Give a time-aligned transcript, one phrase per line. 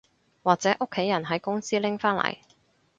[0.41, 2.35] 或者屋企人喺公司拎返嚟